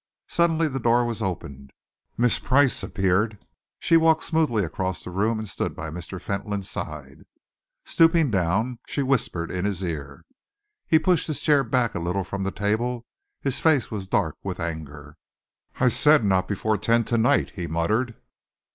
Suddenly 0.27 0.67
the 0.67 0.79
door 0.79 1.05
was 1.05 1.21
opened. 1.21 1.73
Miss 2.17 2.39
Price 2.39 2.81
appeared. 2.81 3.37
She 3.77 3.97
walked 3.97 4.23
smoothly 4.23 4.63
across 4.63 5.03
the 5.03 5.11
room 5.11 5.37
and 5.37 5.47
stood 5.47 5.75
by 5.75 5.91
Mr. 5.91 6.19
Fentolin's 6.19 6.67
side. 6.71 7.19
Stooping 7.85 8.31
down, 8.31 8.79
she 8.87 9.03
whispered 9.03 9.51
in 9.51 9.63
his 9.63 9.83
ear. 9.83 10.25
He 10.87 10.97
pushed 10.97 11.27
his 11.27 11.39
chair 11.39 11.63
back 11.63 11.93
a 11.93 11.99
little 11.99 12.23
from 12.23 12.41
the 12.41 12.49
table. 12.51 13.05
His 13.41 13.59
face 13.59 13.91
was 13.91 14.07
dark 14.07 14.33
with 14.41 14.59
anger. 14.59 15.17
"I 15.75 15.87
said 15.89 16.25
not 16.25 16.47
before 16.47 16.79
ten 16.79 17.03
to 17.03 17.17
night," 17.19 17.51
he 17.51 17.67
muttered. 17.67 18.15